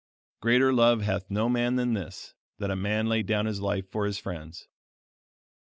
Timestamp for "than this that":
1.75-2.71